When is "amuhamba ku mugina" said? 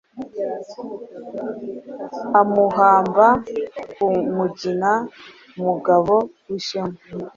2.41-4.91